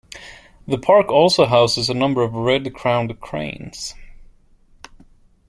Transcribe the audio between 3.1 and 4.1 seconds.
cranes.